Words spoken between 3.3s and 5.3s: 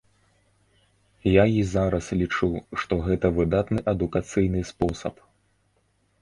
выдатны адукацыйны спосаб.